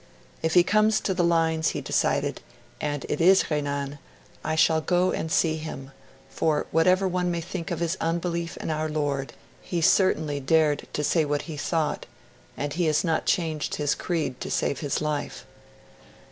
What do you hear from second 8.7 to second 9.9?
our Lord, he